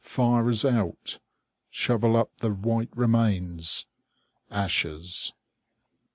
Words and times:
Fire 0.03 0.49
is 0.49 0.65
out. 0.65 1.19
Shovel 1.69 2.17
up 2.17 2.35
the 2.37 2.49
white 2.51 2.89
remains. 2.97 3.85
ASHES! 4.49 5.33